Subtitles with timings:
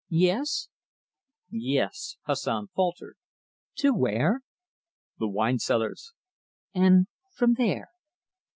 [0.09, 0.67] Yes?"
[1.51, 3.17] "Yes!" Hassan faltered.
[3.75, 4.41] "To where?"
[5.19, 6.13] "The wine cellars."
[6.73, 7.91] "And from there?"